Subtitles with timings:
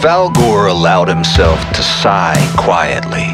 [0.00, 3.26] Druhfalgor allowed himself to sigh quietly.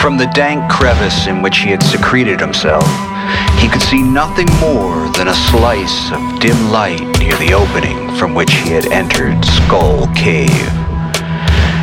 [0.00, 2.82] From the dank crevice in which he had secreted himself,
[3.60, 8.34] he could see nothing more than a slice of dim light near the opening from
[8.34, 10.50] which he had entered Skull Cave.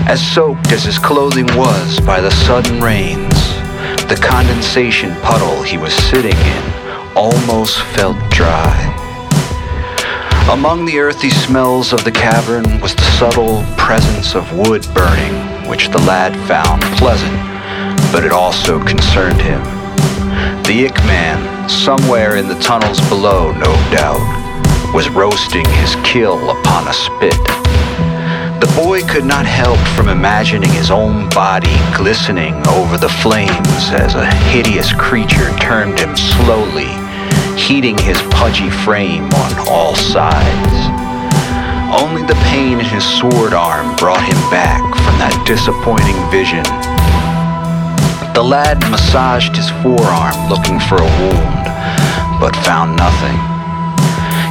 [0.09, 3.33] As soaked as his clothing was by the sudden rains,
[4.09, 6.63] the condensation puddle he was sitting in
[7.15, 8.92] almost felt dry.
[10.51, 15.89] Among the earthy smells of the cavern was the subtle presence of wood burning, which
[15.89, 17.33] the lad found pleasant,
[18.11, 19.61] but it also concerned him.
[20.63, 24.19] The Ick Man, somewhere in the tunnels below, no doubt,
[24.93, 27.39] was roasting his kill upon a spit.
[28.59, 34.15] The boy could not help from imagining his own body glistening over the flames as
[34.15, 37.02] a hideous creature turned him slowly,
[37.57, 40.75] heating his pudgy frame on all sides.
[41.93, 46.65] Only the pain in his sword arm brought him back from that disappointing vision.
[48.33, 51.65] The lad massaged his forearm looking for a wound,
[52.41, 53.37] but found nothing.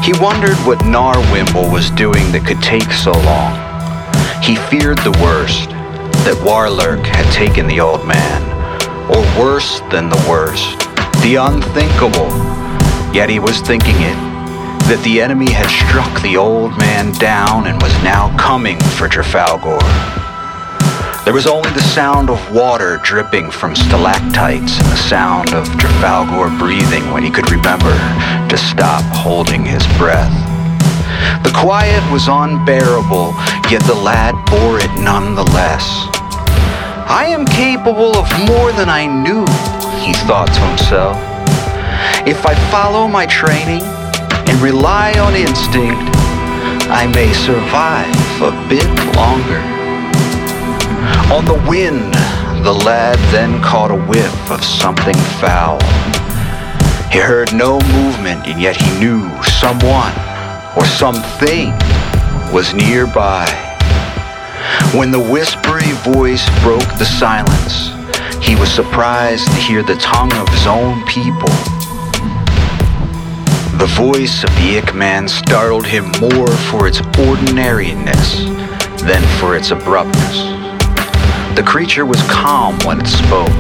[0.07, 3.59] He wondered what Narwimble was doing that could take so long.
[4.43, 5.71] He feared the worst,
[6.23, 8.43] that Warlurk had taken the old man,
[9.11, 10.79] or worse than the worst,
[11.23, 12.62] the unthinkable.
[13.13, 14.17] Yet he was thinking it,
[14.89, 19.79] that the enemy had struck the old man down and was now coming for Druhfalgor.
[21.25, 26.59] There was only the sound of water dripping from stalactites and the sound of Druhfalgor
[26.59, 27.93] breathing when he could remember
[28.49, 30.33] to stop holding his breath.
[31.45, 33.37] The quiet was unbearable,
[33.69, 35.85] yet the lad bore it nonetheless.
[37.13, 39.45] I am capable of more than I knew,
[40.01, 41.32] he thought to himself.
[42.25, 45.99] If I follow my training and rely on instinct,
[46.87, 49.59] I may survive a bit longer.
[51.35, 52.15] On the wind,
[52.65, 55.81] the lad then caught a whiff of something foul.
[57.11, 60.15] He heard no movement, and yet he knew someone
[60.77, 61.73] or something
[62.55, 63.51] was nearby.
[64.95, 67.91] When the whispery voice broke the silence,
[68.41, 71.51] he was surprised to hear the tongue of his own people.
[73.83, 78.45] The voice of the Ick Man startled him more for its ordinariness
[79.03, 80.39] than for its abruptness.
[81.57, 83.51] The creature was calm when it spoke.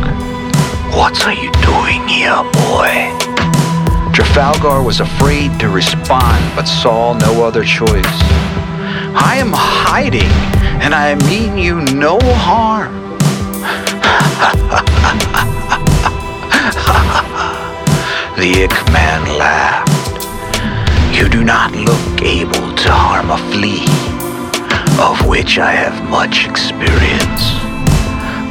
[0.94, 3.10] What are you doing here, boy?
[4.14, 8.22] Druhfalgor was afraid to respond, but saw no other choice.
[9.18, 10.30] I am hiding,
[10.80, 12.94] and I mean you no harm.
[18.36, 19.91] the Ick Man laughed.
[21.12, 23.84] You do not look able to harm a flea,
[24.98, 27.52] of which I have much experience.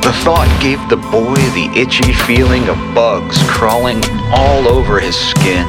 [0.06, 4.02] The thought gave the boy the itchy feeling of bugs crawling
[4.32, 5.68] all over his skin.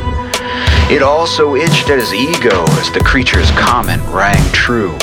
[0.93, 4.97] It also itched at his ego as the creature's comment rang true.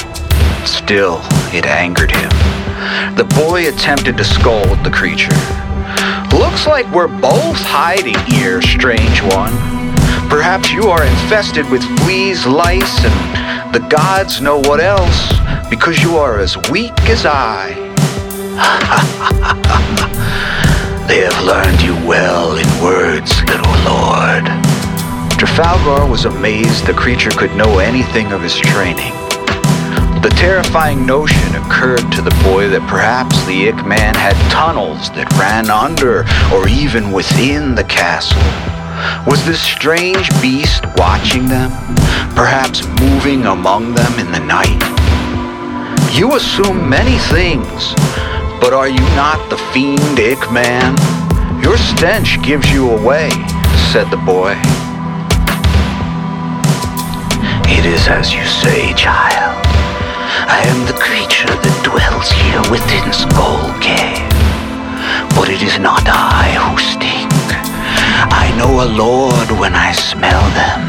[0.65, 1.19] Still,
[1.51, 2.29] it angered him.
[3.15, 5.35] The boy attempted to scold the creature.
[6.37, 9.78] Looks like we're both hiding here, strange one.
[10.29, 15.33] Perhaps you are infested with fleas, lice, and the gods know what else,
[15.71, 17.73] because you are as weak as I.
[21.07, 24.45] they have learned you well in words, little lord.
[25.39, 29.13] Druhfalgor was amazed the creature could know anything of his training.
[30.21, 35.31] The terrifying notion occurred to the boy that perhaps the Ick Man had tunnels that
[35.39, 38.39] ran under or even within the castle.
[39.25, 41.71] Was this strange beast watching them,
[42.35, 44.81] perhaps moving among them in the night?
[46.13, 47.93] You assume many things,
[48.59, 50.95] but are you not the fiend Ick Man?
[51.63, 53.29] Your stench gives you away,
[53.91, 54.55] said the boy.
[57.69, 59.63] It is as you say, child.
[60.49, 62.98] I am the creature that dwells here within
[68.89, 70.81] lord when I smell them.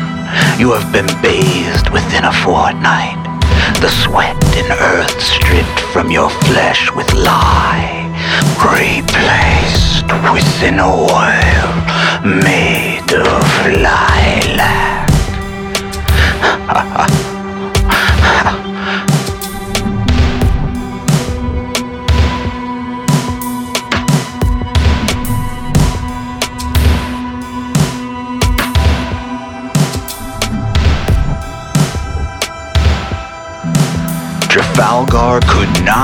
[0.61, 3.21] You have been bathed within a fortnight
[3.81, 8.05] the sweat and earth stripped from your flesh with lye,
[8.61, 10.05] replaced
[10.35, 11.71] with an oil
[12.43, 14.80] made of lilac.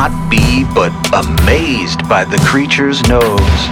[0.06, 3.62] Not be but amazed by the creature's nose.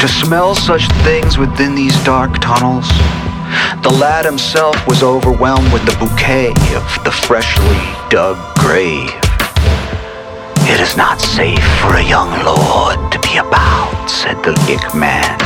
[0.00, 2.86] To smell such things within these dark tunnels,
[3.82, 9.10] the lad himself was overwhelmed with the bouquet of the freshly dug grave.
[10.70, 15.38] It is not safe for a young lord to be about, said the Ick man.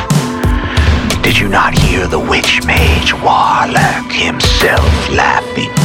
[1.22, 5.81] Did you not hear the witch mage Warlurk himself laughing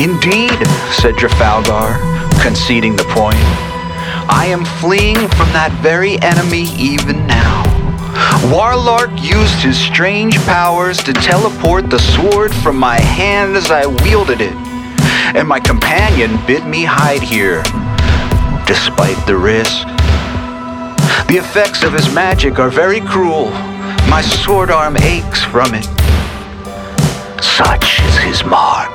[0.00, 0.58] Indeed,
[0.90, 2.00] said Druhfalgor,
[2.42, 3.36] conceding the point.
[4.32, 7.62] I am fleeing from that very enemy even now.
[8.52, 14.40] Warlurk used his strange powers to teleport the sword from my hand as I wielded
[14.40, 14.56] it
[15.34, 17.62] and my companion bid me hide here,
[18.66, 19.86] despite the risk.
[21.28, 23.50] The effects of his magic are very cruel.
[24.08, 25.84] My sword arm aches from it.
[27.40, 28.89] Such is his mark,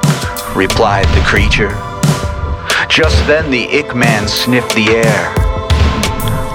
[0.56, 1.70] replied the creature.
[2.90, 5.34] Just then the Ick man sniffed the air.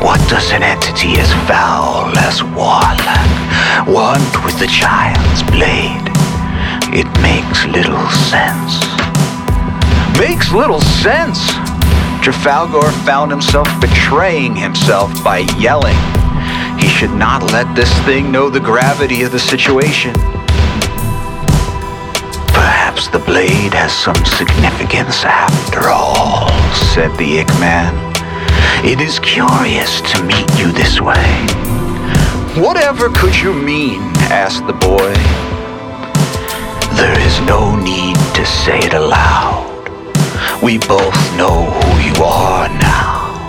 [0.02, 6.08] What does an entity as foul as Warlurk want with the child's blade?
[6.92, 8.90] It makes little sense
[10.20, 11.38] makes little sense.
[12.20, 15.96] Druhfalgor found himself betraying himself by yelling.
[16.78, 20.12] He should not let this thing know the gravity of the situation.
[23.12, 26.48] The blade has some significance after all,
[26.94, 27.90] said the Ick man.
[28.86, 31.46] It is curious to meet you this way.
[32.54, 34.00] Whatever could you mean?
[34.30, 35.12] asked the boy.
[36.94, 39.66] There is no need to say it aloud.
[40.62, 43.44] We both know who you are now.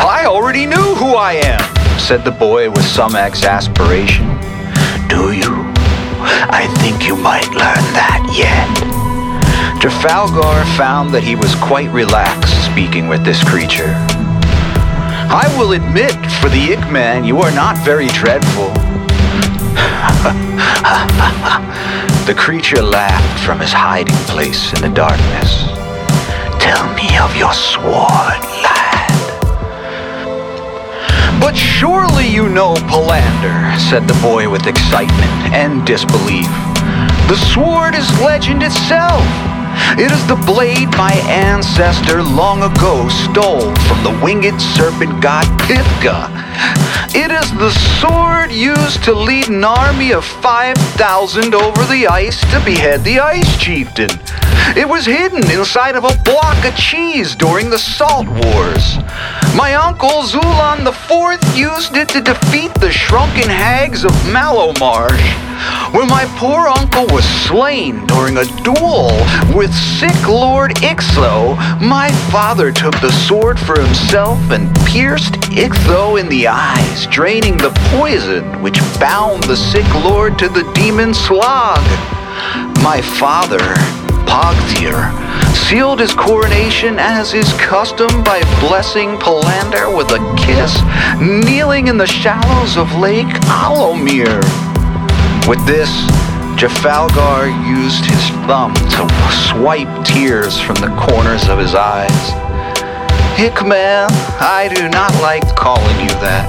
[0.00, 4.24] I already knew who I am, said the boy with some exasperation.
[5.08, 5.52] Do you?
[6.48, 8.93] I think you might learn that yet.
[9.84, 13.92] Druhfalgor found that he was quite relaxed speaking with this creature.
[15.28, 18.72] I will admit, for the Ick man, you are not very dreadful.
[22.24, 25.68] the creature laughed from his hiding place in the darkness.
[26.64, 29.12] Tell me of your sword, lad.
[31.38, 36.48] But surely you know Palander, said the boy with excitement and disbelief.
[37.28, 39.53] The sword is legend itself.
[39.98, 46.30] It is the blade my ancestor long ago stole from the winged serpent god Pithka.
[47.14, 52.60] It is the sword used to lead an army of 5,000 over the ice to
[52.64, 54.10] behead the ice chieftain.
[54.76, 58.96] It was hidden inside of a block of cheese during the Salt Wars.
[59.54, 65.53] My uncle Zulon IV used it to defeat the shrunken hags of Mallowmarsh.
[65.92, 69.10] When my poor uncle was slain during a duel
[69.54, 76.28] with sick Lord Ixo, my father took the sword for himself and pierced Ixo in
[76.28, 81.82] the eyes, draining the poison which bound the sick lord to the demon Slog.
[82.82, 83.58] My father
[84.26, 85.12] Pogthier
[85.54, 90.74] sealed his coronation as is custom by blessing Palander with a kiss,
[91.20, 94.42] kneeling in the shallows of Lake Alomir.
[95.46, 95.90] With this,
[96.56, 99.08] Druhfalgor used his thumb to
[99.50, 102.32] swipe tears from the corners of his eyes.
[103.38, 104.08] Ick Man,
[104.40, 106.48] I do not like calling you that.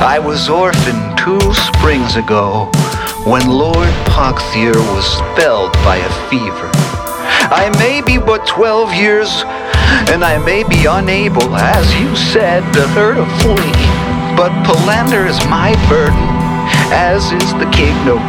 [0.00, 2.70] I was orphaned two springs ago
[3.26, 6.70] when Lord Pogthier was felled by a fever.
[7.50, 9.42] I may be but twelve years,
[10.12, 13.82] and I may be unable, as you said, to hurt a flea.
[14.36, 16.41] But Palander is my burden,
[16.92, 18.20] as is the kingdom.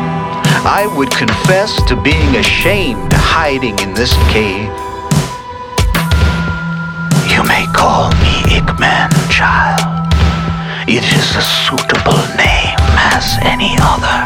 [0.63, 4.71] I would confess to being ashamed hiding in this cave.
[7.27, 10.07] You may call me Ickman, child.
[10.87, 12.79] It is a suitable name
[13.11, 14.19] as any other.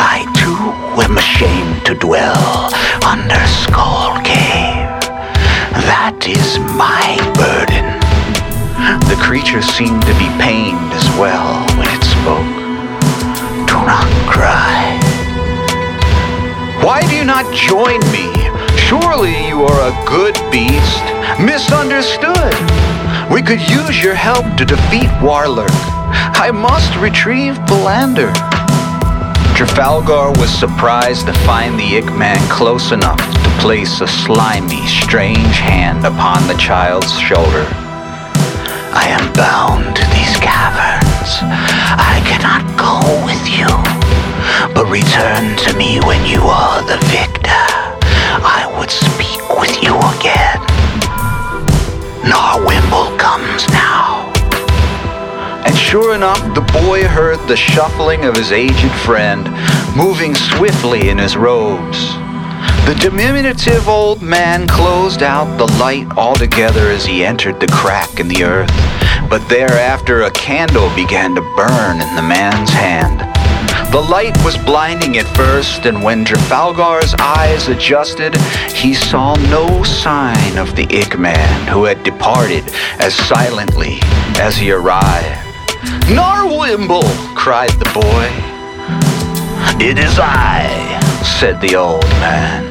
[0.00, 0.72] I too
[1.04, 2.72] am ashamed to dwell
[3.04, 4.88] under Skull Cave.
[5.84, 7.84] That is my burden.
[9.10, 12.49] The creature seemed to be pained as well when it spoke.
[14.26, 14.98] Cry.
[16.82, 18.30] Why do you not join me?
[18.76, 21.04] Surely you are a good beast,
[21.40, 22.54] misunderstood.
[23.30, 25.70] We could use your help to defeat Warlurk.
[26.38, 28.32] I must retrieve Palander.
[29.54, 35.56] Druhfalgor was surprised to find the Ick man close enough to place a slimy, strange
[35.58, 37.66] hand upon the child's shoulder.
[38.92, 40.99] I am bound to these caverns.
[41.30, 43.70] Yes, I cannot go with you,
[44.74, 47.62] but return to me when you are the victor.
[48.42, 50.58] I would speak with you again.
[52.26, 54.32] Narwimble comes now.
[55.64, 59.48] And sure enough, the boy heard the shuffling of his aged friend,
[59.96, 62.19] moving swiftly in his robes.
[62.86, 68.28] The diminutive old man closed out the light altogether as he entered the crack in
[68.28, 68.70] the earth,
[69.28, 73.20] but thereafter a candle began to burn in the man's hand.
[73.92, 78.36] The light was blinding at first, and when Druhfalgor's eyes adjusted,
[78.72, 82.64] he saw no sign of the Ick man who had departed
[83.00, 83.98] as silently
[84.40, 85.46] as he arrived.
[86.06, 87.02] Narwimble!
[87.34, 88.30] cried the boy.
[89.84, 91.00] It is I,
[91.40, 92.69] said the old man.